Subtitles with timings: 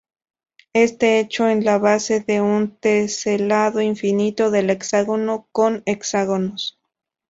[0.73, 6.79] Este hecho es la base de un teselado infinito del hexágono con hexágonos.